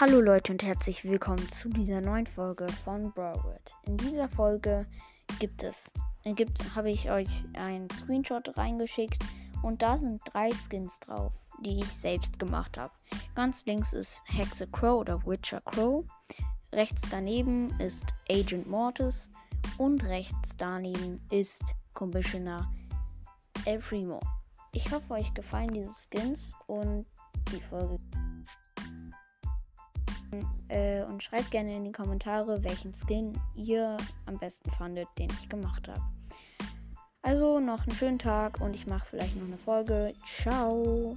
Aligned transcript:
Hallo 0.00 0.22
Leute 0.22 0.52
und 0.52 0.62
herzlich 0.62 1.04
willkommen 1.04 1.46
zu 1.50 1.68
dieser 1.68 2.00
neuen 2.00 2.26
Folge 2.26 2.66
von 2.68 3.12
Broward. 3.12 3.76
In 3.82 3.98
dieser 3.98 4.30
Folge 4.30 4.86
gibt 5.40 5.62
es, 5.62 5.92
äh, 6.24 6.32
gibt, 6.32 6.74
habe 6.74 6.90
ich 6.90 7.10
euch 7.10 7.44
einen 7.52 7.90
Screenshot 7.90 8.56
reingeschickt 8.56 9.22
und 9.62 9.82
da 9.82 9.98
sind 9.98 10.22
drei 10.24 10.48
Skins 10.52 11.00
drauf, 11.00 11.34
die 11.66 11.80
ich 11.80 11.92
selbst 11.92 12.38
gemacht 12.38 12.78
habe. 12.78 12.94
Ganz 13.34 13.66
links 13.66 13.92
ist 13.92 14.22
Hexe 14.24 14.66
Crow 14.68 15.00
oder 15.00 15.20
Witcher 15.26 15.60
Crow, 15.66 16.02
rechts 16.72 17.02
daneben 17.10 17.68
ist 17.78 18.14
Agent 18.30 18.70
Mortis 18.70 19.30
und 19.76 20.02
rechts 20.04 20.56
daneben 20.56 21.20
ist 21.28 21.74
Commissioner 21.92 22.72
Elfrimo. 23.66 24.18
Ich 24.72 24.90
hoffe, 24.90 25.12
euch 25.12 25.34
gefallen 25.34 25.74
diese 25.74 25.92
Skins 25.92 26.54
und 26.68 27.04
die 27.52 27.60
Folge. 27.60 27.98
Äh, 30.68 31.02
und 31.04 31.22
schreibt 31.22 31.50
gerne 31.50 31.76
in 31.76 31.84
die 31.84 31.92
Kommentare, 31.92 32.62
welchen 32.64 32.92
Skin 32.94 33.32
ihr 33.54 33.96
am 34.26 34.38
besten 34.38 34.70
fandet, 34.72 35.08
den 35.18 35.30
ich 35.30 35.48
gemacht 35.48 35.88
habe. 35.88 36.02
Also 37.22 37.60
noch 37.60 37.86
einen 37.86 37.96
schönen 37.96 38.18
Tag 38.18 38.60
und 38.60 38.74
ich 38.74 38.86
mache 38.86 39.06
vielleicht 39.06 39.36
noch 39.36 39.46
eine 39.46 39.58
Folge. 39.58 40.14
Ciao. 40.24 41.14